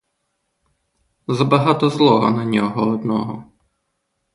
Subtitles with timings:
[1.27, 3.43] Забагато злого на нього одного.